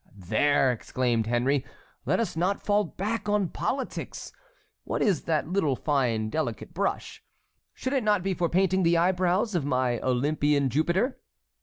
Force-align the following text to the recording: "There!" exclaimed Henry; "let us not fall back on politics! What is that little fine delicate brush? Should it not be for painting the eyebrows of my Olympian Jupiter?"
"There!" 0.25 0.71
exclaimed 0.71 1.27
Henry; 1.27 1.63
"let 2.07 2.19
us 2.19 2.35
not 2.35 2.63
fall 2.65 2.85
back 2.85 3.29
on 3.29 3.49
politics! 3.49 4.33
What 4.83 5.03
is 5.03 5.25
that 5.25 5.47
little 5.49 5.75
fine 5.75 6.31
delicate 6.31 6.73
brush? 6.73 7.23
Should 7.75 7.93
it 7.93 8.01
not 8.03 8.23
be 8.23 8.33
for 8.33 8.49
painting 8.49 8.81
the 8.81 8.97
eyebrows 8.97 9.53
of 9.53 9.63
my 9.63 9.99
Olympian 9.99 10.71
Jupiter?" 10.71 11.19